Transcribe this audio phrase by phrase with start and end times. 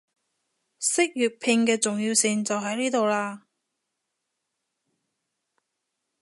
[0.79, 3.41] 識粵拼嘅重要性就喺呢度喇